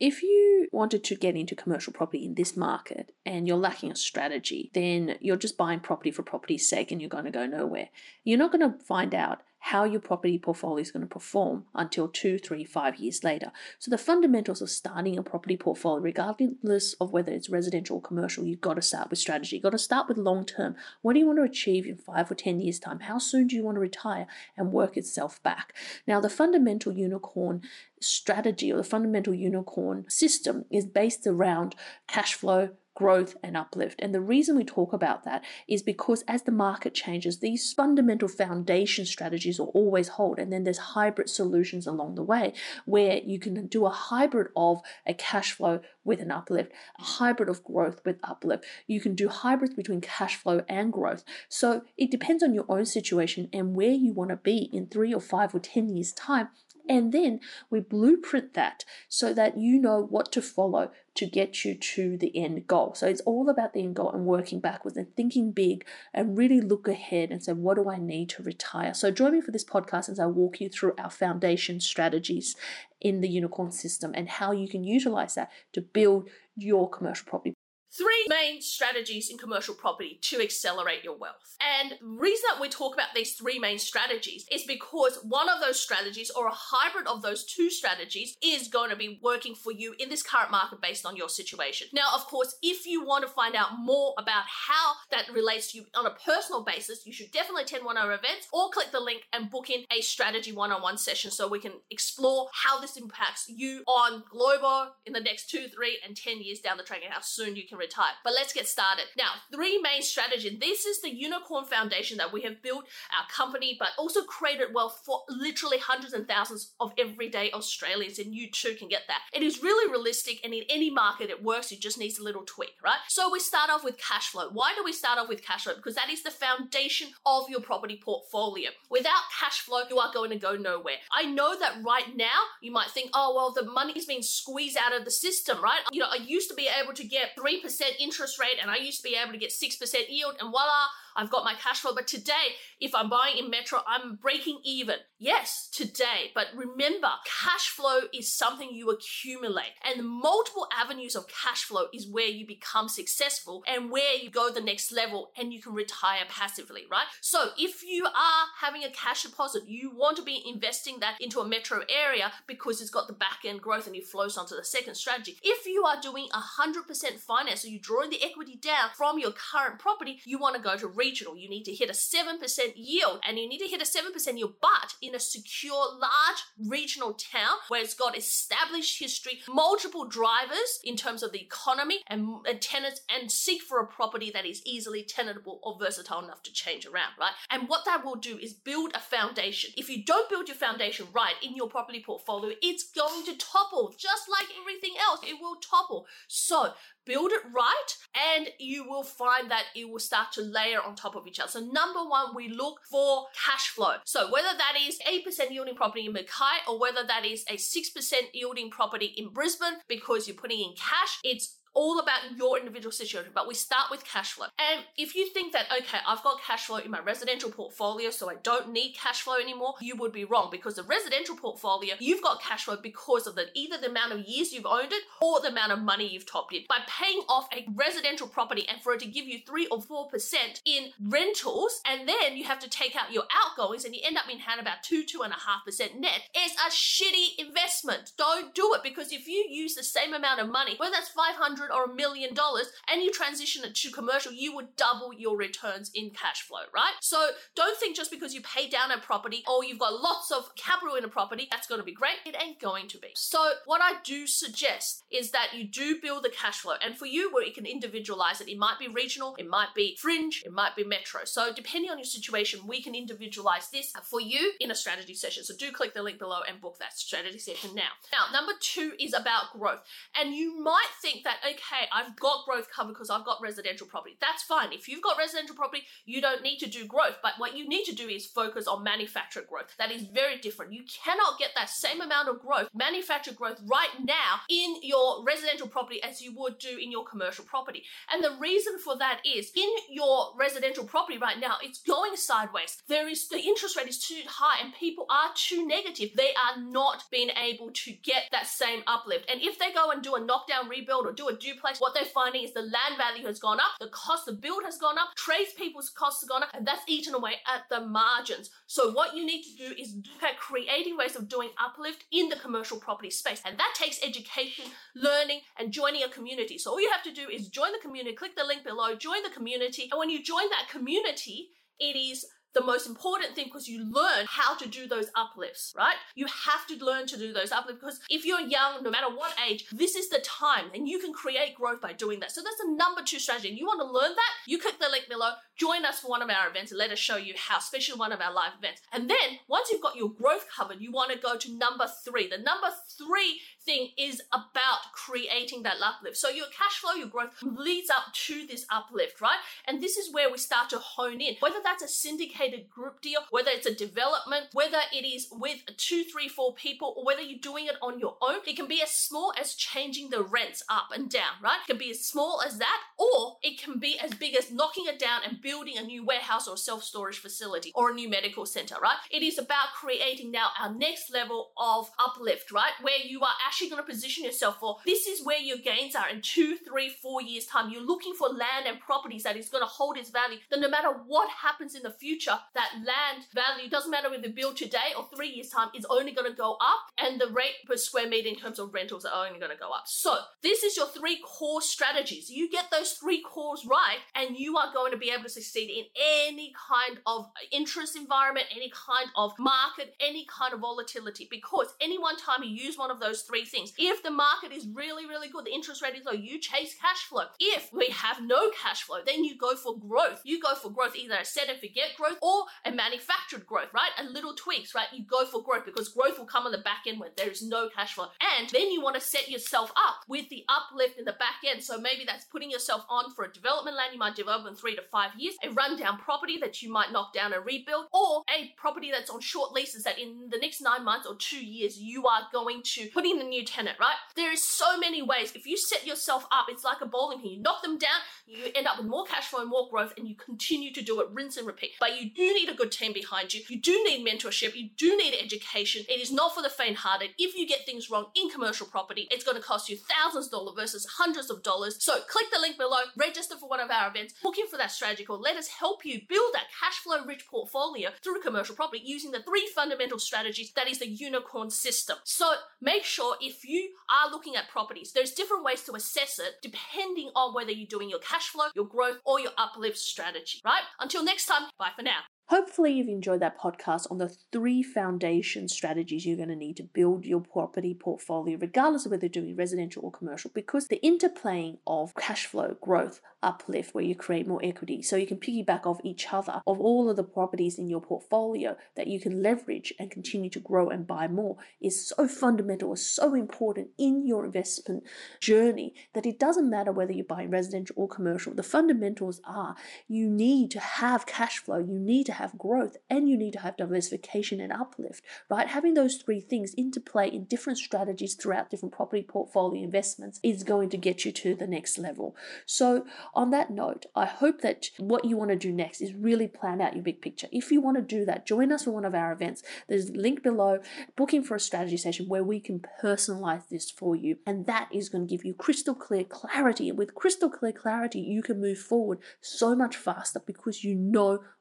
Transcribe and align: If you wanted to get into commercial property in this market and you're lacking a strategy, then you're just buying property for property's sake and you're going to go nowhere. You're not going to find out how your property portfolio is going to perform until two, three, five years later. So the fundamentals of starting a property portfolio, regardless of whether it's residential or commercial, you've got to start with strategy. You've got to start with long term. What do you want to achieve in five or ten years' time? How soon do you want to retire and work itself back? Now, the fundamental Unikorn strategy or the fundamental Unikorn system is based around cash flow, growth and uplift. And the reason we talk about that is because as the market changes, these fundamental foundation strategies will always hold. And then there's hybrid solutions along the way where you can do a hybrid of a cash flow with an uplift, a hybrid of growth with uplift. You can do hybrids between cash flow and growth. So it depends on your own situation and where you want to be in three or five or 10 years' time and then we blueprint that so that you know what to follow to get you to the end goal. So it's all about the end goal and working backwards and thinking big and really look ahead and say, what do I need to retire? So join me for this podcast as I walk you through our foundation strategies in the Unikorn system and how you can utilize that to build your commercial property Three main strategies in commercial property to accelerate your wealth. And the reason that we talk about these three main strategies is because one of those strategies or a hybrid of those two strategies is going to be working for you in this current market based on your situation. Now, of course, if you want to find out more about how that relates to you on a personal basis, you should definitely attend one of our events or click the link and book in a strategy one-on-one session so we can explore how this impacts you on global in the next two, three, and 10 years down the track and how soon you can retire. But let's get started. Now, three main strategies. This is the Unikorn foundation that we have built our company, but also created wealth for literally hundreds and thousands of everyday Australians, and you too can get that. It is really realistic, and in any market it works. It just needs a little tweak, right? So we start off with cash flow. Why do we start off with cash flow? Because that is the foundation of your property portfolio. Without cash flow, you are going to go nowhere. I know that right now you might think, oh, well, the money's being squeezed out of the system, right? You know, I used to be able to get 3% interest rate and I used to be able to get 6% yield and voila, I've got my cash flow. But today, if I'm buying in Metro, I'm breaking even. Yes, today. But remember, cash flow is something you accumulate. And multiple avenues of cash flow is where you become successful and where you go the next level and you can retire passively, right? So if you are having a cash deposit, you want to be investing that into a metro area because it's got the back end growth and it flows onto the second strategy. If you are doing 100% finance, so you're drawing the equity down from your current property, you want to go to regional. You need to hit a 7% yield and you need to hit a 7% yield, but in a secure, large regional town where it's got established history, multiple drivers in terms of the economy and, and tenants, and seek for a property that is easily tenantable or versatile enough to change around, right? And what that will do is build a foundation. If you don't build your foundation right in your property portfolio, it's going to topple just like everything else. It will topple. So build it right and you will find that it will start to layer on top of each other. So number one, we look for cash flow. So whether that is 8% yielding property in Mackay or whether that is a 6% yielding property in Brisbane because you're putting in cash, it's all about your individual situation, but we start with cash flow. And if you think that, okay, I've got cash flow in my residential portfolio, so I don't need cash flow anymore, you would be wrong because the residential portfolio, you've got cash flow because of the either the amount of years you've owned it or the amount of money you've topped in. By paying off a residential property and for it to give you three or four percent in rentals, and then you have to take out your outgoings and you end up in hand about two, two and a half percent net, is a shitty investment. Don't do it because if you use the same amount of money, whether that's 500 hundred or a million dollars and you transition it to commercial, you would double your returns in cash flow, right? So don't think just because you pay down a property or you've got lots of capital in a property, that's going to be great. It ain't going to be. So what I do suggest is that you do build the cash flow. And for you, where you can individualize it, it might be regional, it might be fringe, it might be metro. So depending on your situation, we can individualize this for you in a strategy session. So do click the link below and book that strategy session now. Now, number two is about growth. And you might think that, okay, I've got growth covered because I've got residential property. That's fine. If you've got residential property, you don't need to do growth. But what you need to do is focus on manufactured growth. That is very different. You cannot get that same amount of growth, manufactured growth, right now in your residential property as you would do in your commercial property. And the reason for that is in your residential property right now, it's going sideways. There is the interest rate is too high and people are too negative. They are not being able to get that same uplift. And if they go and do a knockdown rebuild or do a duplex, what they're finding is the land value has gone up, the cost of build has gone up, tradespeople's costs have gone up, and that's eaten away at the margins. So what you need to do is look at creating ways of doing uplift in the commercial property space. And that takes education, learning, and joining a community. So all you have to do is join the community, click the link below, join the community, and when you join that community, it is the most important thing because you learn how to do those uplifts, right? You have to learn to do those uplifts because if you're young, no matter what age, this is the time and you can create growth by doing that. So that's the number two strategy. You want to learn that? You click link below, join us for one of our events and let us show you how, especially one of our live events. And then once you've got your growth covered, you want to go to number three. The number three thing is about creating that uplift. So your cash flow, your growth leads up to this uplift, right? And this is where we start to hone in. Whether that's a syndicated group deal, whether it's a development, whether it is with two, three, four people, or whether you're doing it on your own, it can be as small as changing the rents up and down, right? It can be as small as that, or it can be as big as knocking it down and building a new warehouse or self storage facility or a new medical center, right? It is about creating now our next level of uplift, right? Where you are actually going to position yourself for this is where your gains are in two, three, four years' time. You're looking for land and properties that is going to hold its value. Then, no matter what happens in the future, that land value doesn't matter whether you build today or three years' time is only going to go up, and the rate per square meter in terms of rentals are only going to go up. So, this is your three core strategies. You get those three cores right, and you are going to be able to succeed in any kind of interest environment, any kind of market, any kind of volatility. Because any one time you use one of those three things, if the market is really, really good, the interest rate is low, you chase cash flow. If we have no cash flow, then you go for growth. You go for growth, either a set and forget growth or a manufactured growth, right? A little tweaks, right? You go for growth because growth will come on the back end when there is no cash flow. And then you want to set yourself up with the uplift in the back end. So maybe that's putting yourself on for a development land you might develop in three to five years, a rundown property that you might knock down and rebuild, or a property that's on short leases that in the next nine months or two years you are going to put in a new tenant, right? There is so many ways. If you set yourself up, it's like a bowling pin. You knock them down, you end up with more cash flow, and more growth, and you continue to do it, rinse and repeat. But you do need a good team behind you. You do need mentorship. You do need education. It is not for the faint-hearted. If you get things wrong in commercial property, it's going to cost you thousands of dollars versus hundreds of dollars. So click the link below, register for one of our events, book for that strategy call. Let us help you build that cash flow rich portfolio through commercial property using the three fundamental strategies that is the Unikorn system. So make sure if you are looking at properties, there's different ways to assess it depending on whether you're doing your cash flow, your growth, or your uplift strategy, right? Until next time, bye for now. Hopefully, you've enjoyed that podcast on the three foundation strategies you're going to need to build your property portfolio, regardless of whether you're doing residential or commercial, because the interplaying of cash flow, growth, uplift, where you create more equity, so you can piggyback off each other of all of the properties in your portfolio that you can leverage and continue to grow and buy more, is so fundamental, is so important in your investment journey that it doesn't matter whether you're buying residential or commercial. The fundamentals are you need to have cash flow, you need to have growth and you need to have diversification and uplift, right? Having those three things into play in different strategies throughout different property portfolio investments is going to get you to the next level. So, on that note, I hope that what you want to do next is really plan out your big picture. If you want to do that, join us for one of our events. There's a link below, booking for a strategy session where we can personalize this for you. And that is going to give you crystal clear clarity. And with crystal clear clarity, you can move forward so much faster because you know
If 0.00 0.22
you 0.22 0.68
wanted 0.72 1.04
to 1.04 1.14
get 1.14 1.36
into 1.36 1.54
commercial 1.54 1.92
property 1.92 2.24
in 2.24 2.34
this 2.34 2.56
market 2.56 3.14
and 3.26 3.46
you're 3.46 3.58
lacking 3.58 3.92
a 3.92 3.96
strategy, 3.96 4.70
then 4.72 5.16
you're 5.20 5.36
just 5.36 5.58
buying 5.58 5.80
property 5.80 6.10
for 6.10 6.22
property's 6.22 6.66
sake 6.66 6.90
and 6.90 7.02
you're 7.02 7.10
going 7.10 7.26
to 7.26 7.30
go 7.30 7.44
nowhere. 7.44 7.90
You're 8.24 8.38
not 8.38 8.50
going 8.50 8.72
to 8.72 8.82
find 8.82 9.14
out 9.14 9.42
how 9.60 9.84
your 9.84 10.00
property 10.00 10.38
portfolio 10.38 10.80
is 10.80 10.90
going 10.90 11.02
to 11.02 11.06
perform 11.06 11.64
until 11.74 12.08
two, 12.08 12.38
three, 12.38 12.64
five 12.64 12.96
years 12.96 13.22
later. 13.22 13.52
So 13.78 13.90
the 13.90 13.98
fundamentals 13.98 14.62
of 14.62 14.70
starting 14.70 15.18
a 15.18 15.22
property 15.22 15.56
portfolio, 15.56 16.00
regardless 16.00 16.94
of 16.94 17.12
whether 17.12 17.30
it's 17.30 17.50
residential 17.50 17.96
or 17.96 18.02
commercial, 18.02 18.46
you've 18.46 18.62
got 18.62 18.74
to 18.74 18.82
start 18.82 19.10
with 19.10 19.18
strategy. 19.18 19.56
You've 19.56 19.62
got 19.62 19.72
to 19.72 19.78
start 19.78 20.08
with 20.08 20.16
long 20.16 20.44
term. 20.44 20.76
What 21.02 21.12
do 21.12 21.18
you 21.18 21.26
want 21.26 21.38
to 21.38 21.44
achieve 21.44 21.86
in 21.86 21.96
five 21.96 22.30
or 22.30 22.34
ten 22.34 22.58
years' 22.58 22.78
time? 22.78 23.00
How 23.00 23.18
soon 23.18 23.46
do 23.46 23.56
you 23.56 23.62
want 23.62 23.76
to 23.76 23.80
retire 23.80 24.26
and 24.56 24.72
work 24.72 24.96
itself 24.96 25.42
back? 25.42 25.74
Now, 26.06 26.20
the 26.20 26.30
fundamental 26.30 26.92
Unikorn 26.92 27.62
strategy 28.00 28.72
or 28.72 28.76
the 28.76 28.84
fundamental 28.84 29.34
Unikorn 29.34 30.10
system 30.10 30.64
is 30.70 30.86
based 30.86 31.26
around 31.26 31.74
cash 32.08 32.32
flow, 32.32 32.70
growth 33.00 33.34
and 33.42 33.56
uplift. 33.56 33.98
And 34.02 34.14
the 34.14 34.20
reason 34.20 34.56
we 34.56 34.62
talk 34.62 34.92
about 34.92 35.24
that 35.24 35.42
is 35.66 35.82
because 35.82 36.22
as 36.28 36.42
the 36.42 36.52
market 36.52 36.92
changes, 36.92 37.38
these 37.38 37.72
fundamental 37.72 38.28
foundation 38.28 39.06
strategies 39.06 39.58
will 39.58 39.68
always 39.68 40.08
hold. 40.08 40.38
And 40.38 40.52
then 40.52 40.64
there's 40.64 40.92
hybrid 40.92 41.30
solutions 41.30 41.86
along 41.86 42.16
the 42.16 42.22
way 42.22 42.52
where 42.84 43.22
you 43.24 43.38
can 43.38 43.68
do 43.68 43.86
a 43.86 43.90
hybrid 43.90 44.48
of 44.54 44.82
a 45.06 45.14
cash 45.14 45.52
flow 45.52 45.80
with 46.04 46.20
an 46.20 46.30
uplift, 46.30 46.72
a 46.98 47.02
hybrid 47.02 47.48
of 47.48 47.64
growth 47.64 48.02
with 48.04 48.18
uplift. 48.22 48.66
You 48.86 49.00
can 49.00 49.14
do 49.14 49.30
hybrids 49.30 49.72
between 49.72 50.02
cash 50.02 50.36
flow 50.36 50.62
and 50.68 50.92
growth. 50.92 51.24
So 51.48 51.84
it 51.96 52.10
depends 52.10 52.42
on 52.42 52.52
your 52.52 52.66
own 52.68 52.84
situation 52.84 53.48
and 53.50 53.74
where 53.74 53.92
you 53.92 54.12
want 54.12 54.28
to 54.28 54.36
be 54.36 54.68
in 54.74 54.88
three 54.88 55.14
or 55.14 55.22
five 55.22 55.54
or 55.54 55.60
10 55.60 55.88
years' 55.88 56.12
time 56.12 56.50
and 56.90 57.12
then 57.12 57.38
we 57.70 57.78
blueprint 57.78 58.54
that 58.54 58.84
so 59.08 59.32
that 59.32 59.56
you 59.56 59.80
know 59.80 60.02
what 60.02 60.32
to 60.32 60.42
follow 60.42 60.90
to 61.16 61.26
get 61.26 61.64
you 61.64 61.74
to 61.74 62.16
the 62.16 62.36
end 62.36 62.66
goal. 62.66 62.94
So 62.94 63.06
it's 63.06 63.20
all 63.22 63.48
about 63.50 63.72
the 63.72 63.80
end 63.80 63.96
goal 63.96 64.10
and 64.12 64.24
working 64.24 64.60
backwards 64.60 64.96
and 64.96 65.14
thinking 65.16 65.52
big 65.52 65.84
and 66.14 66.38
really 66.38 66.60
look 66.60 66.88
ahead 66.88 67.30
and 67.30 67.42
say, 67.42 67.52
what 67.52 67.76
do 67.76 67.90
I 67.90 67.98
need 67.98 68.28
to 68.30 68.42
retire? 68.42 68.94
So 68.94 69.10
join 69.10 69.32
me 69.32 69.40
for 69.40 69.50
this 69.50 69.64
podcast 69.64 70.08
as 70.08 70.20
I 70.20 70.26
walk 70.26 70.60
you 70.60 70.68
through 70.68 70.94
our 70.98 71.10
foundation 71.10 71.80
strategies 71.80 72.54
in 73.00 73.20
the 73.20 73.28
Unikorn 73.28 73.72
system 73.72 74.12
and 74.14 74.28
how 74.28 74.52
you 74.52 74.68
can 74.68 74.84
utilize 74.84 75.34
that 75.34 75.50
to 75.72 75.80
build 75.80 76.28
your 76.56 76.88
commercial 76.88 77.26
property 77.26 77.54
Three 77.92 78.24
main 78.28 78.62
strategies 78.62 79.30
in 79.30 79.36
commercial 79.36 79.74
property 79.74 80.20
to 80.22 80.40
accelerate 80.40 81.02
your 81.02 81.16
wealth. 81.16 81.56
And 81.60 81.90
the 81.90 82.06
reason 82.06 82.44
that 82.48 82.60
we 82.60 82.68
talk 82.68 82.94
about 82.94 83.08
these 83.16 83.34
three 83.34 83.58
main 83.58 83.80
strategies 83.80 84.46
is 84.52 84.62
because 84.62 85.18
one 85.24 85.48
of 85.48 85.60
those 85.60 85.80
strategies 85.80 86.30
or 86.30 86.46
a 86.46 86.54
hybrid 86.54 87.08
of 87.08 87.20
those 87.20 87.44
two 87.44 87.68
strategies 87.68 88.36
is 88.44 88.68
going 88.68 88.90
to 88.90 88.96
be 88.96 89.18
working 89.20 89.56
for 89.56 89.72
you 89.72 89.96
in 89.98 90.08
this 90.08 90.22
current 90.22 90.52
market 90.52 90.80
based 90.80 91.04
on 91.04 91.16
your 91.16 91.28
situation. 91.28 91.88
Now, 91.92 92.14
of 92.14 92.26
course, 92.26 92.54
if 92.62 92.86
you 92.86 93.04
want 93.04 93.26
to 93.26 93.32
find 93.32 93.56
out 93.56 93.80
more 93.80 94.14
about 94.18 94.44
how 94.46 94.92
that 95.10 95.28
relates 95.32 95.72
to 95.72 95.78
you 95.78 95.86
on 95.96 96.06
a 96.06 96.10
personal 96.10 96.62
basis, 96.62 97.04
you 97.06 97.12
should 97.12 97.32
definitely 97.32 97.64
attend 97.64 97.84
one 97.84 97.96
of 97.96 98.04
our 98.04 98.12
events 98.12 98.46
or 98.52 98.70
click 98.70 98.92
the 98.92 99.00
link 99.00 99.22
and 99.32 99.50
book 99.50 99.68
in 99.68 99.84
a 99.90 100.00
strategy 100.00 100.52
one-on-one 100.52 100.96
session 100.96 101.32
so 101.32 101.48
we 101.48 101.58
can 101.58 101.72
explore 101.90 102.48
how 102.52 102.78
this 102.78 102.96
impacts 102.96 103.48
you 103.48 103.82
on 103.88 104.22
global 104.30 104.92
in 105.06 105.12
the 105.12 105.20
next 105.20 105.50
two, 105.50 105.66
three, 105.66 105.98
and 106.06 106.16
10 106.16 106.40
years 106.40 106.60
down 106.60 106.76
the 106.76 106.84
track 106.84 107.00
and 107.04 107.12
how 107.12 107.20
soon 107.20 107.56
you 107.56 107.66
can 107.66 107.79
retire. 107.80 108.12
But 108.22 108.34
let's 108.34 108.52
get 108.52 108.68
started. 108.68 109.06
Now, 109.16 109.30
three 109.52 109.80
main 109.80 110.02
strategies. 110.02 110.60
This 110.60 110.84
is 110.84 111.00
the 111.00 111.10
Unikorn 111.10 111.66
foundation 111.66 112.18
that 112.18 112.32
we 112.32 112.42
have 112.42 112.62
built 112.62 112.84
our 113.18 113.26
company, 113.28 113.76
but 113.78 113.88
also 113.98 114.22
created 114.22 114.74
wealth 114.74 115.02
for 115.04 115.22
literally 115.28 115.78
hundreds 115.78 116.12
and 116.12 116.28
thousands 116.28 116.74
of 116.78 116.92
everyday 116.98 117.50
Australians, 117.52 118.18
and 118.18 118.34
you 118.34 118.50
too 118.50 118.74
can 118.78 118.88
get 118.88 119.02
that. 119.08 119.22
It 119.32 119.42
is 119.42 119.62
really 119.62 119.90
realistic, 119.90 120.40
and 120.44 120.54
in 120.54 120.64
any 120.68 120.90
market 120.90 121.30
it 121.30 121.42
works. 121.42 121.72
It 121.72 121.80
just 121.80 121.98
needs 121.98 122.18
a 122.18 122.22
little 122.22 122.42
tweak, 122.46 122.74
right? 122.84 122.98
So 123.08 123.30
we 123.30 123.40
start 123.40 123.70
off 123.70 123.84
with 123.84 123.98
cash 123.98 124.28
flow. 124.28 124.50
Why 124.52 124.72
do 124.76 124.84
we 124.84 124.92
start 124.92 125.18
off 125.18 125.28
with 125.28 125.42
cash 125.42 125.64
flow? 125.64 125.74
Because 125.74 125.94
that 125.94 126.10
is 126.10 126.22
the 126.22 126.30
foundation 126.30 127.08
of 127.24 127.48
your 127.48 127.60
property 127.60 128.00
portfolio. 128.02 128.70
Without 128.90 129.22
cash 129.38 129.60
flow, 129.60 129.82
you 129.88 129.98
are 129.98 130.12
going 130.12 130.30
to 130.30 130.36
go 130.36 130.56
nowhere. 130.56 130.96
I 131.12 131.24
know 131.24 131.58
that 131.58 131.82
right 131.84 132.16
now 132.16 132.40
you 132.60 132.70
might 132.70 132.90
think, 132.90 133.10
oh, 133.14 133.34
well, 133.34 133.52
the 133.52 133.70
money's 133.70 134.06
being 134.06 134.22
squeezed 134.22 134.76
out 134.76 134.96
of 134.96 135.04
the 135.04 135.10
system, 135.10 135.62
right? 135.62 135.80
You 135.92 136.00
know, 136.00 136.08
I 136.10 136.16
used 136.16 136.48
to 136.50 136.54
be 136.54 136.68
able 136.82 136.92
to 136.94 137.04
get 137.04 137.36
3% 137.38 137.69
interest 137.98 138.38
rate 138.38 138.58
and 138.60 138.70
I 138.70 138.76
used 138.76 138.98
to 138.98 139.02
be 139.02 139.16
able 139.16 139.32
to 139.32 139.38
get 139.38 139.50
6% 139.50 139.94
yield 140.08 140.34
and 140.40 140.50
voila, 140.50 140.86
I've 141.16 141.30
got 141.30 141.44
my 141.44 141.54
cash 141.54 141.80
flow. 141.80 141.94
But 141.94 142.06
today, 142.06 142.56
if 142.80 142.94
I'm 142.94 143.08
buying 143.08 143.38
in 143.38 143.50
Metro, 143.50 143.80
I'm 143.86 144.16
breaking 144.16 144.60
even. 144.64 144.96
Yes, 145.18 145.68
today. 145.72 146.30
But 146.34 146.48
remember, 146.54 147.10
cash 147.24 147.68
flow 147.68 148.00
is 148.14 148.32
something 148.32 148.70
you 148.72 148.90
accumulate. 148.90 149.72
And 149.84 150.06
multiple 150.06 150.66
avenues 150.76 151.14
of 151.14 151.26
cash 151.28 151.64
flow 151.64 151.86
is 151.92 152.08
where 152.08 152.26
you 152.26 152.46
become 152.46 152.88
successful 152.88 153.62
and 153.66 153.90
where 153.90 154.14
you 154.14 154.30
go 154.30 154.50
the 154.50 154.60
next 154.60 154.92
level 154.92 155.30
and 155.36 155.52
you 155.52 155.60
can 155.60 155.74
retire 155.74 156.24
passively, 156.28 156.82
right? 156.90 157.06
So 157.20 157.50
if 157.58 157.82
you 157.82 158.06
are 158.06 158.46
having 158.60 158.84
a 158.84 158.90
cash 158.90 159.24
deposit, 159.24 159.64
you 159.66 159.90
want 159.94 160.16
to 160.16 160.22
be 160.22 160.42
investing 160.46 161.00
that 161.00 161.16
into 161.20 161.40
a 161.40 161.46
metro 161.46 161.82
area 161.88 162.32
because 162.46 162.80
it's 162.80 162.90
got 162.90 163.06
the 163.06 163.12
back 163.12 163.40
end 163.44 163.60
growth 163.60 163.86
and 163.86 163.96
it 163.96 164.06
flows 164.06 164.36
onto 164.36 164.56
the 164.56 164.64
second 164.64 164.94
strategy. 164.94 165.38
If 165.42 165.66
you 165.66 165.84
are 165.84 166.00
doing 166.00 166.28
100% 166.32 167.18
finance, 167.18 167.62
so 167.62 167.68
you're 167.68 167.80
drawing 167.80 168.10
the 168.10 168.22
equity 168.22 168.56
down 168.56 168.90
from 168.96 169.18
your 169.18 169.32
current 169.32 169.78
property, 169.78 170.20
you 170.24 170.38
want 170.38 170.56
to 170.56 170.62
go 170.62 170.76
to 170.76 170.88
regional. 171.00 171.36
You 171.36 171.48
need 171.48 171.64
to 171.64 171.74
hit 171.74 171.88
a 171.88 171.92
7% 171.92 172.40
yield 172.76 173.20
and 173.26 173.38
you 173.38 173.48
need 173.48 173.58
to 173.58 173.66
hit 173.66 173.80
a 173.80 173.84
7% 173.84 174.36
yield, 174.36 174.54
but 174.60 174.94
in 175.00 175.14
a 175.14 175.18
secure, 175.18 175.86
large 175.98 176.40
regional 176.58 177.14
town 177.14 177.56
where 177.68 177.80
it's 177.80 177.94
got 177.94 178.16
established 178.16 178.98
history, 178.98 179.40
multiple 179.48 180.06
drivers 180.06 180.78
in 180.84 180.96
terms 180.96 181.22
of 181.22 181.32
the 181.32 181.40
economy 181.40 182.00
and, 182.06 182.46
and 182.46 182.60
tenants, 182.60 183.00
and 183.08 183.32
seek 183.32 183.62
for 183.62 183.80
a 183.80 183.86
property 183.86 184.30
that 184.30 184.46
is 184.46 184.62
easily 184.66 185.02
tenantable 185.02 185.58
or 185.62 185.78
versatile 185.78 186.22
enough 186.22 186.42
to 186.42 186.52
change 186.52 186.84
around, 186.86 187.12
right? 187.18 187.32
And 187.50 187.68
what 187.68 187.84
that 187.86 188.04
will 188.04 188.16
do 188.16 188.36
is 188.36 188.52
build 188.52 188.92
a 188.94 189.00
foundation. 189.00 189.70
If 189.76 189.88
you 189.88 190.04
don't 190.04 190.28
build 190.28 190.48
your 190.48 190.56
foundation 190.56 191.06
right 191.14 191.34
in 191.42 191.56
your 191.56 191.68
property 191.68 192.02
portfolio, 192.04 192.54
it's 192.62 192.90
going 192.90 193.24
to 193.24 193.36
topple 193.38 193.94
just 193.98 194.28
like 194.28 194.48
everything 194.60 194.94
else. 195.00 195.20
It 195.26 195.40
will 195.40 195.56
topple. 195.56 196.06
So 196.28 196.72
build 197.06 197.32
it 197.32 197.42
right 197.52 197.90
and 198.36 198.48
you 198.58 198.88
will 198.88 199.02
find 199.02 199.50
that 199.50 199.64
it 199.74 199.88
will 199.88 199.98
start 199.98 200.32
to 200.32 200.42
layer 200.42 200.80
on 200.82 200.89
top 200.94 201.16
of 201.16 201.26
each 201.26 201.40
other. 201.40 201.50
So 201.50 201.60
number 201.60 202.00
one, 202.00 202.34
we 202.34 202.48
look 202.48 202.80
for 202.90 203.26
cash 203.34 203.68
flow. 203.68 203.94
So 204.04 204.30
whether 204.30 204.56
that 204.56 204.74
is 204.80 204.98
8% 205.00 205.50
yielding 205.50 205.74
property 205.74 206.06
in 206.06 206.12
Mackay 206.12 206.68
or 206.68 206.78
whether 206.78 207.06
that 207.06 207.24
is 207.24 207.44
a 207.48 207.54
6% 207.54 208.12
yielding 208.32 208.70
property 208.70 209.14
in 209.16 209.28
Brisbane 209.28 209.78
because 209.88 210.26
you're 210.26 210.36
putting 210.36 210.60
in 210.60 210.74
cash, 210.76 211.18
it's 211.24 211.59
all 211.74 211.98
about 211.98 212.36
your 212.36 212.58
individual 212.58 212.92
situation, 212.92 213.30
but 213.34 213.46
we 213.46 213.54
start 213.54 213.90
with 213.90 214.04
cash 214.04 214.32
flow. 214.32 214.46
And 214.58 214.84
if 214.96 215.14
you 215.14 215.28
think 215.30 215.52
that, 215.52 215.66
okay, 215.80 215.98
I've 216.06 216.22
got 216.22 216.42
cash 216.42 216.66
flow 216.66 216.78
in 216.78 216.90
my 216.90 217.00
residential 217.00 217.50
portfolio, 217.50 218.10
so 218.10 218.30
I 218.30 218.36
don't 218.42 218.72
need 218.72 218.94
cash 218.94 219.22
flow 219.22 219.36
anymore, 219.36 219.74
you 219.80 219.96
would 219.96 220.12
be 220.12 220.24
wrong 220.24 220.48
because 220.50 220.74
the 220.74 220.82
residential 220.82 221.36
portfolio, 221.36 221.94
you've 221.98 222.22
got 222.22 222.42
cash 222.42 222.64
flow 222.64 222.76
because 222.82 223.26
of 223.26 223.34
the 223.34 223.46
either 223.54 223.78
the 223.78 223.90
amount 223.90 224.12
of 224.12 224.20
years 224.20 224.52
you've 224.52 224.66
owned 224.66 224.92
it 224.92 225.02
or 225.20 225.40
the 225.40 225.48
amount 225.48 225.72
of 225.72 225.80
money 225.80 226.08
you've 226.08 226.30
topped 226.30 226.54
in. 226.54 226.62
By 226.68 226.78
paying 226.86 227.22
off 227.28 227.48
a 227.54 227.66
residential 227.74 228.26
property 228.26 228.66
and 228.68 228.80
for 228.82 228.94
it 228.94 229.00
to 229.00 229.06
give 229.06 229.26
you 229.26 229.38
three 229.46 229.66
or 229.68 229.80
four 229.80 230.08
percent 230.08 230.60
in 230.64 230.90
rentals, 231.00 231.80
and 231.86 232.08
then 232.08 232.36
you 232.36 232.44
have 232.44 232.58
to 232.60 232.68
take 232.68 232.96
out 232.96 233.12
your 233.12 233.24
outgoings 233.44 233.84
and 233.84 233.94
you 233.94 234.00
end 234.04 234.16
up 234.16 234.28
in 234.30 234.38
hand 234.38 234.60
about 234.60 234.82
two, 234.82 235.04
two 235.04 235.22
and 235.22 235.32
a 235.32 235.36
half 235.36 235.64
percent 235.64 236.00
net, 236.00 236.22
is 236.36 236.52
a 236.52 236.70
shitty 236.70 237.38
investment. 237.38 238.12
Don't 238.16 238.54
do 238.54 238.74
it 238.74 238.82
because 238.82 239.12
if 239.12 239.28
you 239.28 239.46
use 239.48 239.74
the 239.74 239.82
same 239.82 240.14
amount 240.14 240.40
of 240.40 240.48
money, 240.48 240.74
whether 240.78 240.92
that's 240.92 241.10
500 241.10 241.59
hundred 241.60 241.74
or 241.74 241.84
a 241.84 241.94
million 241.94 242.34
dollars 242.34 242.66
and 242.90 243.02
you 243.02 243.12
transition 243.12 243.64
it 243.64 243.74
to 243.74 243.90
commercial, 243.90 244.32
you 244.32 244.54
would 244.54 244.76
double 244.76 245.12
your 245.12 245.36
returns 245.36 245.90
in 245.94 246.10
cash 246.10 246.42
flow, 246.42 246.60
right? 246.74 246.92
So 247.00 247.28
don't 247.54 247.78
think 247.78 247.96
just 247.96 248.10
because 248.10 248.34
you 248.34 248.40
pay 248.40 248.68
down 248.68 248.90
a 248.90 248.98
property 248.98 249.42
or 249.48 249.64
you've 249.64 249.78
got 249.78 250.00
lots 250.00 250.30
of 250.30 250.54
capital 250.56 250.94
in 250.94 251.04
a 251.04 251.08
property, 251.08 251.48
that's 251.50 251.66
going 251.66 251.80
to 251.80 251.84
be 251.84 251.92
great. 251.92 252.16
It 252.26 252.36
ain't 252.40 252.60
going 252.60 252.88
to 252.88 252.98
be. 252.98 253.08
So 253.14 253.52
what 253.66 253.80
I 253.82 253.94
do 254.04 254.26
suggest 254.26 255.04
is 255.10 255.30
that 255.32 255.54
you 255.54 255.64
do 255.64 256.00
build 256.00 256.24
the 256.24 256.30
cash 256.30 256.60
flow. 256.60 256.74
And 256.84 256.96
for 256.96 257.06
you, 257.06 257.32
where 257.32 257.44
you 257.44 257.52
can 257.52 257.66
individualize 257.66 258.40
it, 258.40 258.48
it 258.48 258.58
might 258.58 258.78
be 258.78 258.88
regional, 258.88 259.36
it 259.38 259.48
might 259.48 259.74
be 259.74 259.96
fringe, 260.00 260.42
it 260.44 260.52
might 260.52 260.76
be 260.76 260.84
metro. 260.84 261.22
So 261.24 261.52
depending 261.52 261.90
on 261.90 261.98
your 261.98 262.04
situation, 262.04 262.66
we 262.66 262.82
can 262.82 262.94
individualize 262.94 263.68
this 263.70 263.92
for 264.04 264.20
you 264.20 264.52
in 264.60 264.70
a 264.70 264.74
strategy 264.74 265.14
session. 265.14 265.44
So 265.44 265.54
do 265.56 265.72
click 265.72 265.94
the 265.94 266.02
link 266.02 266.18
below 266.18 266.40
and 266.48 266.60
book 266.60 266.78
that 266.78 266.96
strategy 266.96 267.38
session 267.38 267.74
now. 267.74 267.90
Now, 268.12 268.32
number 268.32 268.52
two 268.60 268.92
is 268.98 269.14
about 269.14 269.52
growth. 269.52 269.82
And 270.18 270.34
you 270.34 270.60
might 270.62 270.90
think 271.02 271.24
that, 271.24 271.36
okay, 271.50 271.88
I've 271.92 272.16
got 272.16 272.44
growth 272.44 272.68
covered 272.70 272.94
because 272.94 273.10
I've 273.10 273.24
got 273.24 273.40
residential 273.42 273.86
property. 273.86 274.16
That's 274.20 274.42
fine. 274.42 274.72
If 274.72 274.88
you've 274.88 275.02
got 275.02 275.18
residential 275.18 275.54
property, 275.54 275.84
you 276.04 276.20
don't 276.20 276.42
need 276.42 276.58
to 276.58 276.68
do 276.68 276.84
growth. 276.86 277.18
But 277.22 277.34
what 277.38 277.56
you 277.56 277.68
need 277.68 277.84
to 277.84 277.94
do 277.94 278.08
is 278.08 278.26
focus 278.26 278.66
on 278.66 278.82
manufactured 278.84 279.46
growth. 279.48 279.74
That 279.78 279.90
is 279.90 280.02
very 280.02 280.38
different. 280.38 280.72
You 280.72 280.84
cannot 281.04 281.38
get 281.38 281.50
that 281.56 281.70
same 281.70 282.00
amount 282.00 282.28
of 282.28 282.40
growth, 282.40 282.68
manufactured 282.74 283.36
growth, 283.36 283.60
right 283.66 283.90
now 284.02 284.40
in 284.48 284.76
your 284.82 285.24
residential 285.24 285.68
property 285.68 286.02
as 286.02 286.20
you 286.20 286.32
would 286.36 286.58
do 286.58 286.78
in 286.78 286.90
your 286.90 287.04
commercial 287.04 287.44
property. 287.44 287.84
And 288.12 288.22
the 288.22 288.36
reason 288.38 288.78
for 288.78 288.96
that 288.98 289.20
is 289.24 289.50
in 289.54 289.68
your 289.90 290.32
residential 290.38 290.84
property 290.84 291.18
right 291.18 291.38
now, 291.38 291.56
it's 291.62 291.80
going 291.80 292.16
sideways. 292.16 292.82
There 292.88 293.08
is 293.08 293.28
the 293.28 293.40
interest 293.40 293.76
rate 293.76 293.88
is 293.88 293.98
too 293.98 294.22
high 294.26 294.62
and 294.62 294.74
people 294.74 295.06
are 295.10 295.30
too 295.34 295.66
negative. 295.66 296.10
They 296.14 296.30
are 296.34 296.60
not 296.60 297.04
being 297.10 297.30
able 297.30 297.70
to 297.72 297.92
get 297.92 298.24
that 298.32 298.46
same 298.46 298.82
uplift. 298.86 299.30
And 299.30 299.40
if 299.42 299.58
they 299.58 299.72
go 299.72 299.90
and 299.90 300.02
do 300.02 300.14
a 300.14 300.20
knockdown 300.20 300.68
rebuild 300.68 301.06
or 301.06 301.12
do 301.12 301.28
a 301.28 301.36
duplex, 301.40 301.80
what 301.80 301.94
they're 301.94 302.04
finding 302.04 302.44
is 302.44 302.52
the 302.52 302.60
land 302.60 302.96
value 302.96 303.26
has 303.26 303.38
gone 303.38 303.58
up, 303.58 303.72
the 303.80 303.88
cost 303.88 304.28
of 304.28 304.40
build 304.40 304.62
has 304.64 304.78
gone 304.78 304.98
up, 304.98 305.08
tradespeople's 305.16 305.90
costs 305.90 306.22
have 306.22 306.28
gone 306.28 306.42
up, 306.42 306.50
and 306.54 306.66
that's 306.66 306.82
eaten 306.86 307.14
away 307.14 307.34
at 307.52 307.62
the 307.70 307.80
margins. 307.86 308.50
So 308.66 308.92
what 308.92 309.16
you 309.16 309.24
need 309.24 309.42
to 309.42 309.56
do 309.56 309.74
is 309.76 309.96
look 309.96 310.22
at 310.22 310.38
creating 310.38 310.96
ways 310.96 311.16
of 311.16 311.28
doing 311.28 311.50
uplift 311.62 312.04
in 312.12 312.28
the 312.28 312.36
commercial 312.36 312.78
property 312.78 313.10
space. 313.10 313.42
And 313.44 313.58
that 313.58 313.74
takes 313.74 314.04
education, 314.04 314.66
learning, 314.94 315.40
and 315.58 315.72
joining 315.72 316.02
a 316.02 316.08
community. 316.08 316.58
So 316.58 316.72
all 316.72 316.80
you 316.80 316.90
have 316.90 317.02
to 317.04 317.12
do 317.12 317.28
is 317.28 317.48
join 317.48 317.72
the 317.72 317.78
community, 317.82 318.14
click 318.14 318.36
the 318.36 318.44
link 318.44 318.64
below, 318.64 318.94
join 318.94 319.22
the 319.22 319.30
community, 319.30 319.88
and 319.90 319.98
when 319.98 320.10
you 320.10 320.22
join 320.22 320.48
that 320.50 320.68
community, 320.70 321.48
it 321.78 321.96
is 321.96 322.26
the 322.52 322.62
most 322.62 322.86
important 322.86 323.34
thing 323.34 323.46
because 323.46 323.68
you 323.68 323.84
learn 323.84 324.26
how 324.28 324.56
to 324.56 324.68
do 324.68 324.88
those 324.88 325.10
uplifts, 325.14 325.72
right? 325.76 325.96
You 326.14 326.26
have 326.26 326.66
to 326.68 326.84
learn 326.84 327.06
to 327.06 327.16
do 327.16 327.32
those 327.32 327.52
uplifts 327.52 327.80
because 327.80 328.00
if 328.10 328.24
you're 328.24 328.40
young, 328.40 328.82
no 328.82 328.90
matter 328.90 329.08
what 329.08 329.34
age, 329.48 329.66
this 329.72 329.94
is 329.94 330.08
the 330.08 330.18
time 330.18 330.66
and 330.74 330.88
you 330.88 330.98
can 330.98 331.12
create 331.12 331.54
growth 331.54 331.80
by 331.80 331.92
doing 331.92 332.20
that. 332.20 332.32
So 332.32 332.42
that's 332.42 332.58
the 332.58 332.72
number 332.72 333.02
two 333.04 333.18
strategy. 333.18 333.50
You 333.50 333.66
want 333.66 333.80
to 333.80 333.86
learn 333.86 334.10
that? 334.10 334.32
You 334.46 334.58
click 334.58 334.79
link 334.90 335.08
below, 335.08 335.32
join 335.56 335.84
us 335.84 336.00
for 336.00 336.08
one 336.08 336.22
of 336.22 336.30
our 336.30 336.48
events 336.48 336.72
and 336.72 336.78
let 336.78 336.90
us 336.90 336.98
show 336.98 337.16
you 337.16 337.34
how, 337.36 337.58
especially 337.58 337.98
one 337.98 338.12
of 338.12 338.20
our 338.20 338.32
live 338.32 338.52
events. 338.58 338.80
And 338.92 339.08
then 339.08 339.38
once 339.48 339.70
you've 339.70 339.82
got 339.82 339.96
your 339.96 340.10
growth 340.10 340.46
covered, 340.54 340.80
you 340.80 340.90
want 340.90 341.12
to 341.12 341.18
go 341.18 341.36
to 341.36 341.52
number 341.52 341.86
three. 342.04 342.28
The 342.28 342.38
number 342.38 342.68
three 342.96 343.40
thing 343.64 343.90
is 343.98 344.22
about 344.32 344.92
creating 344.92 345.62
that 345.64 345.76
uplift. 345.82 346.16
So 346.16 346.28
your 346.28 346.46
cash 346.46 346.78
flow, 346.78 346.92
your 346.92 347.08
growth 347.08 347.34
leads 347.42 347.90
up 347.90 348.12
to 348.26 348.46
this 348.46 348.64
uplift, 348.70 349.20
right? 349.20 349.38
And 349.66 349.82
this 349.82 349.96
is 349.96 350.12
where 350.12 350.30
we 350.30 350.38
start 350.38 350.70
to 350.70 350.78
hone 350.78 351.20
in. 351.20 351.36
Whether 351.40 351.58
that's 351.62 351.82
a 351.82 351.88
syndicated 351.88 352.70
group 352.70 353.02
deal, 353.02 353.20
whether 353.30 353.50
it's 353.50 353.66
a 353.66 353.74
development, 353.74 354.46
whether 354.52 354.78
it 354.92 355.06
is 355.06 355.28
with 355.30 355.58
two, 355.76 356.04
three, 356.04 356.28
four 356.28 356.54
people, 356.54 356.94
or 356.96 357.04
whether 357.04 357.20
you're 357.20 357.38
doing 357.38 357.66
it 357.66 357.76
on 357.82 358.00
your 358.00 358.16
own, 358.22 358.38
it 358.46 358.56
can 358.56 358.66
be 358.66 358.82
as 358.82 358.90
small 358.90 359.32
as 359.38 359.54
changing 359.54 360.10
the 360.10 360.22
rents 360.22 360.62
up 360.68 360.88
and 360.94 361.10
down, 361.10 361.34
right? 361.42 361.58
It 361.64 361.70
can 361.70 361.78
be 361.78 361.90
as 361.90 362.04
small 362.04 362.42
as 362.44 362.58
that, 362.58 362.80
or 362.98 363.36
it 363.42 363.60
can 363.60 363.78
be 363.78 363.98
as 363.98 364.14
big 364.14 364.34
as 364.34 364.50
knocking 364.50 364.79
it 364.86 364.98
down 364.98 365.20
and 365.26 365.40
building 365.40 365.78
a 365.78 365.82
new 365.82 366.04
warehouse 366.04 366.48
or 366.48 366.56
self 366.56 366.82
storage 366.82 367.18
facility 367.18 367.72
or 367.74 367.90
a 367.90 367.94
new 367.94 368.08
medical 368.08 368.46
center, 368.46 368.76
right? 368.82 368.96
It 369.10 369.22
is 369.22 369.38
about 369.38 369.74
creating 369.74 370.30
now 370.30 370.48
our 370.60 370.72
next 370.72 371.12
level 371.12 371.50
of 371.56 371.90
uplift, 371.98 372.52
right? 372.52 372.72
Where 372.82 372.98
you 373.04 373.20
are 373.22 373.34
actually 373.46 373.70
going 373.70 373.82
to 373.82 373.88
position 373.88 374.24
yourself 374.24 374.58
for 374.60 374.78
this 374.84 375.06
is 375.06 375.24
where 375.24 375.38
your 375.38 375.58
gains 375.58 375.94
are 375.94 376.08
in 376.08 376.20
two, 376.20 376.56
three, 376.56 376.90
four 376.90 377.22
years' 377.22 377.46
time. 377.46 377.70
You're 377.70 377.86
looking 377.86 378.14
for 378.14 378.28
land 378.28 378.66
and 378.66 378.80
properties 378.80 379.22
that 379.24 379.36
is 379.36 379.48
going 379.48 379.62
to 379.62 379.68
hold 379.68 379.96
its 379.96 380.10
value. 380.10 380.38
Then, 380.50 380.60
no 380.60 380.68
matter 380.68 380.90
what 381.06 381.28
happens 381.30 381.74
in 381.74 381.82
the 381.82 381.90
future, 381.90 382.38
that 382.54 382.70
land 382.74 383.24
value 383.34 383.70
doesn't 383.70 383.90
matter 383.90 384.10
whether 384.10 384.26
you 384.26 384.32
build 384.32 384.56
today 384.56 384.92
or 384.96 385.06
three 385.14 385.30
years' 385.30 385.48
time 385.48 385.68
is 385.74 385.86
only 385.88 386.12
going 386.12 386.30
to 386.30 386.36
go 386.36 386.54
up, 386.54 386.90
and 386.98 387.20
the 387.20 387.28
rate 387.28 387.64
per 387.66 387.76
square 387.76 388.08
meter 388.08 388.28
in 388.28 388.36
terms 388.36 388.58
of 388.58 388.74
rentals 388.74 389.04
are 389.04 389.26
only 389.26 389.38
going 389.38 389.52
to 389.52 389.58
go 389.58 389.70
up. 389.70 389.84
So, 389.86 390.16
this 390.42 390.62
is 390.62 390.76
your 390.76 390.88
three 390.88 391.20
core 391.24 391.62
strategies. 391.62 392.30
You 392.30 392.50
get 392.50 392.70
those 392.70 392.92
three 392.92 393.22
cores 393.22 393.64
right, 393.64 393.98
and 394.14 394.36
you 394.36 394.56
are 394.56 394.59
going 394.72 394.92
to 394.92 394.98
be 394.98 395.10
able 395.10 395.24
to 395.24 395.28
succeed 395.28 395.70
in 395.70 395.84
any 396.28 396.52
kind 396.68 396.98
of 397.06 397.30
interest 397.50 397.96
environment, 397.96 398.46
any 398.54 398.70
kind 398.70 399.08
of 399.16 399.32
market, 399.38 399.94
any 400.00 400.26
kind 400.26 400.52
of 400.52 400.60
volatility. 400.60 401.26
Because 401.30 401.74
any 401.80 401.98
one 401.98 402.16
time 402.16 402.42
you 402.42 402.50
use 402.50 402.78
one 402.78 402.90
of 402.90 403.00
those 403.00 403.22
three 403.22 403.44
things, 403.44 403.72
if 403.78 404.02
the 404.02 404.10
market 404.10 404.52
is 404.52 404.66
really, 404.72 405.06
really 405.06 405.28
good, 405.28 405.44
the 405.44 405.52
interest 405.52 405.82
rate 405.82 405.94
is 405.94 406.04
low, 406.04 406.12
you 406.12 406.38
chase 406.38 406.74
cash 406.80 407.04
flow. 407.08 407.24
If 407.38 407.72
we 407.72 407.86
have 407.88 408.22
no 408.22 408.50
cash 408.50 408.82
flow, 408.82 408.98
then 409.04 409.24
you 409.24 409.36
go 409.36 409.54
for 409.54 409.78
growth. 409.78 410.20
You 410.24 410.40
go 410.40 410.54
for 410.54 410.70
growth, 410.70 410.96
either 410.96 411.14
a 411.14 411.24
set 411.24 411.48
and 411.48 411.58
forget 411.58 411.96
growth 411.96 412.18
or 412.22 412.44
a 412.64 412.72
manufactured 412.72 413.46
growth, 413.46 413.72
right? 413.74 413.90
A 413.98 414.04
little 414.04 414.34
tweaks, 414.34 414.74
right? 414.74 414.88
You 414.92 415.04
go 415.04 415.24
for 415.24 415.42
growth 415.42 415.64
because 415.64 415.88
growth 415.88 416.18
will 416.18 416.26
come 416.26 416.46
on 416.46 416.52
the 416.52 416.58
back 416.58 416.84
end 416.86 417.00
when 417.00 417.10
there 417.16 417.30
is 417.30 417.42
no 417.42 417.68
cash 417.68 417.94
flow. 417.94 418.06
And 418.38 418.48
then 418.50 418.70
you 418.70 418.80
want 418.80 418.96
to 418.96 419.00
set 419.00 419.28
yourself 419.28 419.72
up 419.76 420.04
with 420.08 420.28
the 420.28 420.44
uplift 420.48 420.98
in 420.98 421.04
the 421.04 421.12
back 421.12 421.40
end. 421.46 421.62
So 421.62 421.80
maybe 421.80 422.04
that's 422.06 422.24
putting 422.24 422.50
yourself 422.50 422.84
on 422.88 423.12
for 423.14 423.24
a 423.24 423.32
development 423.32 423.76
land 423.76 423.92
you 423.92 423.98
might 423.98 424.16
develop 424.16 424.46
in 424.50 424.56
three 424.56 424.76
to 424.76 424.82
five 424.90 425.12
years, 425.16 425.36
a 425.42 425.50
rundown 425.50 425.98
property 425.98 426.38
that 426.38 426.62
you 426.62 426.70
might 426.70 426.92
knock 426.92 427.14
down 427.14 427.32
and 427.32 427.44
rebuild, 427.44 427.86
or 427.92 428.22
a 428.28 428.52
property 428.56 428.90
that's 428.90 429.10
on 429.10 429.20
short 429.20 429.52
leases 429.52 429.84
that 429.84 429.98
in 429.98 430.28
the 430.30 430.38
next 430.38 430.60
nine 430.60 430.84
months 430.84 431.06
or 431.06 431.14
two 431.16 431.44
years 431.44 431.78
you 431.78 432.06
are 432.06 432.22
going 432.32 432.62
to 432.62 432.88
put 432.88 433.04
in 433.04 433.20
a 433.20 433.24
new 433.24 433.44
tenant, 433.44 433.78
right? 433.80 433.94
There 434.16 434.32
is 434.32 434.42
so 434.42 434.78
many 434.78 435.02
ways. 435.02 435.32
If 435.34 435.46
you 435.46 435.56
set 435.56 435.86
yourself 435.86 436.26
up, 436.30 436.46
it's 436.48 436.64
like 436.64 436.80
a 436.80 436.86
bowling 436.86 437.20
pin. 437.20 437.30
You 437.30 437.42
knock 437.42 437.62
them 437.62 437.78
down, 437.78 438.00
you 438.26 438.50
end 438.54 438.66
up 438.66 438.78
with 438.78 438.86
more 438.86 439.04
cash 439.04 439.26
flow, 439.26 439.40
and 439.40 439.50
more 439.50 439.68
growth, 439.70 439.94
and 439.96 440.06
you 440.08 440.16
continue 440.16 440.72
to 440.72 440.82
do 440.82 441.00
it, 441.00 441.08
rinse 441.12 441.36
and 441.36 441.46
repeat. 441.46 441.72
But 441.78 442.00
you 442.00 442.10
do 442.10 442.34
need 442.34 442.48
a 442.48 442.54
good 442.54 442.72
team 442.72 442.92
behind 442.92 443.32
you. 443.32 443.42
You 443.48 443.60
do 443.60 443.82
need 443.84 444.06
mentorship. 444.06 444.54
You 444.54 444.70
do 444.76 444.96
need 444.96 445.14
education. 445.22 445.84
It 445.88 446.00
is 446.00 446.12
not 446.12 446.34
for 446.34 446.42
the 446.42 446.50
faint-hearted. 446.50 447.10
If 447.18 447.36
you 447.36 447.46
get 447.46 447.64
things 447.64 447.90
wrong 447.90 448.06
in 448.14 448.30
commercial 448.30 448.66
property, 448.66 449.06
it's 449.10 449.24
going 449.24 449.36
to 449.36 449.42
cost 449.42 449.68
you 449.68 449.76
thousands 449.76 450.26
of 450.26 450.32
dollars 450.32 450.54
versus 450.56 450.86
hundreds 450.98 451.30
of 451.30 451.42
dollars. 451.42 451.76
So 451.82 452.00
click 452.08 452.26
the 452.32 452.40
link 452.40 452.56
below, 452.58 452.78
register 452.96 453.36
for 453.36 453.48
one 453.48 453.60
of 453.60 453.70
our 453.70 453.88
events, 453.88 454.14
book 454.22 454.36
for 454.48 454.56
that 454.56 454.70
strategy 454.70 455.04
call. 455.04 455.20
Let 455.20 455.36
us 455.36 455.48
help 455.48 455.84
you 455.84 456.00
build 456.08 456.34
that 456.34 456.46
cash 456.58 456.78
flow 456.78 457.04
rich 457.04 457.26
portfolio 457.28 457.90
through 458.02 458.20
commercial 458.20 458.54
property 458.54 458.82
using 458.84 459.10
the 459.10 459.22
three 459.22 459.48
fundamental 459.54 459.98
strategies 459.98 460.52
that 460.52 460.68
is 460.68 460.78
the 460.78 460.96
Unikorn 460.96 461.50
system. 461.50 461.98
So 462.04 462.32
make 462.60 462.84
sure 462.84 463.16
if 463.20 463.44
you 463.44 463.70
are 463.90 464.10
looking 464.10 464.36
at 464.36 464.48
properties, 464.48 464.92
there's 464.92 465.12
different 465.12 465.44
ways 465.44 465.62
to 465.64 465.72
assess 465.72 466.18
it 466.18 466.34
depending 466.42 467.10
on 467.14 467.34
whether 467.34 467.50
you're 467.50 467.66
doing 467.66 467.90
your 467.90 467.98
cash 468.00 468.28
flow, 468.28 468.46
your 468.54 468.66
growth, 468.66 469.00
or 469.04 469.20
your 469.20 469.32
uplift 469.38 469.78
strategy, 469.78 470.40
right? 470.44 470.62
Until 470.78 471.04
next 471.04 471.26
time, 471.26 471.42
bye 471.58 471.70
for 471.76 471.82
now. 471.82 472.00
Hopefully, 472.30 472.74
you've 472.74 472.86
enjoyed 472.86 473.18
that 473.18 473.36
podcast 473.36 473.90
on 473.90 473.98
the 473.98 474.08
three 474.30 474.62
foundation 474.62 475.48
strategies 475.48 476.06
you're 476.06 476.16
going 476.16 476.28
to 476.28 476.36
need 476.36 476.56
to 476.58 476.62
build 476.62 477.04
your 477.04 477.20
property 477.20 477.74
portfolio, 477.74 478.38
regardless 478.40 478.86
of 478.86 478.92
whether 478.92 479.06
you're 479.06 479.24
doing 479.24 479.34
residential 479.34 479.82
or 479.82 479.90
commercial, 479.90 480.30
because 480.32 480.68
the 480.68 480.78
interplaying 480.84 481.58
of 481.66 481.92
cash 481.96 482.26
flow, 482.26 482.56
growth, 482.60 483.00
uplift, 483.20 483.74
where 483.74 483.82
you 483.82 483.96
create 483.96 484.28
more 484.28 484.38
equity, 484.44 484.80
so 484.80 484.94
you 484.94 485.08
can 485.08 485.16
piggyback 485.16 485.66
off 485.66 485.80
each 485.82 486.06
other 486.12 486.40
of 486.46 486.60
all 486.60 486.88
of 486.88 486.94
the 486.94 487.02
properties 487.02 487.58
in 487.58 487.68
your 487.68 487.80
portfolio 487.80 488.56
that 488.76 488.86
you 488.86 489.00
can 489.00 489.24
leverage 489.24 489.74
and 489.80 489.90
continue 489.90 490.30
to 490.30 490.38
grow 490.38 490.68
and 490.68 490.86
buy 490.86 491.08
more, 491.08 491.36
is 491.60 491.88
so 491.88 492.06
fundamental, 492.06 492.72
is 492.72 492.86
so 492.86 493.12
important 493.12 493.70
in 493.76 494.06
your 494.06 494.24
investment 494.24 494.84
journey 495.20 495.74
that 495.94 496.06
it 496.06 496.20
doesn't 496.20 496.48
matter 496.48 496.70
whether 496.70 496.92
you're 496.92 497.04
buying 497.04 497.28
residential 497.28 497.74
or 497.76 497.88
commercial. 497.88 498.32
The 498.32 498.44
fundamentals 498.44 499.20
are 499.24 499.56
you 499.88 500.08
need 500.08 500.52
to 500.52 500.60
have 500.60 501.06
cash 501.06 501.38
flow, 501.38 501.58
you 501.58 501.76
need 501.76 502.06
to 502.06 502.19
have 502.20 502.38
growth 502.38 502.76
and 502.88 503.08
you 503.08 503.16
need 503.16 503.32
to 503.32 503.40
have 503.40 503.56
diversification 503.56 504.40
and 504.40 504.52
uplift, 504.52 505.02
right? 505.28 505.48
Having 505.48 505.74
those 505.74 505.96
three 505.96 506.20
things 506.20 506.54
into 506.54 506.80
play 506.80 507.08
in 507.08 507.24
different 507.24 507.58
strategies 507.58 508.14
throughout 508.14 508.50
different 508.50 508.74
property 508.74 509.02
portfolio 509.02 509.62
investments 509.62 510.20
is 510.22 510.44
going 510.44 510.68
to 510.70 510.76
get 510.76 511.04
you 511.04 511.12
to 511.12 511.34
the 511.34 511.46
next 511.46 511.78
level. 511.78 512.14
So, 512.46 512.84
on 513.14 513.30
that 513.30 513.50
note, 513.50 513.86
I 513.94 514.06
hope 514.06 514.42
that 514.42 514.66
what 514.78 515.04
you 515.04 515.16
want 515.16 515.30
to 515.30 515.36
do 515.36 515.52
next 515.52 515.80
is 515.80 515.94
really 515.94 516.28
plan 516.28 516.60
out 516.60 516.74
your 516.74 516.84
big 516.84 517.00
picture. 517.00 517.28
If 517.32 517.50
you 517.50 517.60
want 517.60 517.76
to 517.76 517.82
do 517.82 518.04
that, 518.04 518.26
join 518.26 518.52
us 518.52 518.64
for 518.64 518.70
one 518.70 518.84
of 518.84 518.94
our 518.94 519.12
events. 519.12 519.42
There's 519.68 519.90
a 519.90 519.94
link 519.94 520.22
below, 520.22 520.58
booking 520.96 521.22
for 521.22 521.34
a 521.34 521.40
strategy 521.40 521.76
session 521.76 522.06
where 522.08 522.24
we 522.24 522.40
can 522.40 522.62
personalize 522.82 523.48
this 523.48 523.70
for 523.70 523.96
you. 523.96 524.18
And 524.26 524.46
that 524.46 524.68
is 524.72 524.88
going 524.88 525.06
to 525.06 525.10
give 525.10 525.24
you 525.24 525.34
crystal 525.34 525.74
clear 525.74 526.04
clarity. 526.04 526.68
And 526.68 526.78
with 526.78 526.94
crystal 526.94 527.30
clear 527.30 527.52
clarity, 527.52 528.00
you 528.00 528.22
can 528.22 528.40
move 528.40 528.58
forward 528.58 528.98
so 529.20 529.54
much 529.54 529.76
faster 529.76 530.20
because 530.26 530.64
you 530.64 530.74
know 530.74 531.20